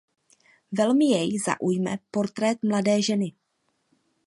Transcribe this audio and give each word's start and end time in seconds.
Velmi 0.77 1.05
jej 1.11 1.29
zaujme 1.45 1.93
portrét 2.13 2.57
mladé 2.67 2.95
ženy. 3.07 3.29